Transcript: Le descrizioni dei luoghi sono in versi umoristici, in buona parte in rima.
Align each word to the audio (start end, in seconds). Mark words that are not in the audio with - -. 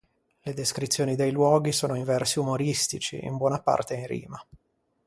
Le 0.39 0.53
descrizioni 0.55 1.15
dei 1.15 1.29
luoghi 1.31 1.71
sono 1.71 1.93
in 1.93 2.05
versi 2.05 2.39
umoristici, 2.39 3.23
in 3.23 3.37
buona 3.37 3.61
parte 3.61 3.93
in 3.93 4.07
rima. 4.07 4.43